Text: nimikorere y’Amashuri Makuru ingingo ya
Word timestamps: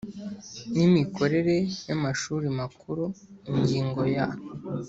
nimikorere 0.75 1.55
y’Amashuri 1.87 2.47
Makuru 2.59 3.03
ingingo 3.51 4.01
ya 4.15 4.27